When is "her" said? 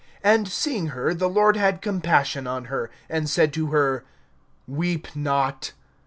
0.87-1.13, 2.73-2.89, 3.67-4.03